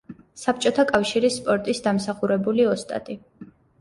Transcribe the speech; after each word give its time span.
საბჭოთა 0.43 0.85
კავშირის 0.91 1.37
სპორტის 1.41 1.83
დამსახურებული 1.89 2.67
ოსტატი. 2.73 3.19